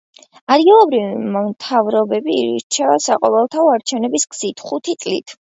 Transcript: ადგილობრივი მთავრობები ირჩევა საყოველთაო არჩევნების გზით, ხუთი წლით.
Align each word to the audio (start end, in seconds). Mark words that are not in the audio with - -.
ადგილობრივი 0.53 1.33
მთავრობები 1.35 2.39
ირჩევა 2.47 2.97
საყოველთაო 3.09 3.69
არჩევნების 3.75 4.27
გზით, 4.35 4.67
ხუთი 4.73 4.99
წლით. 5.07 5.39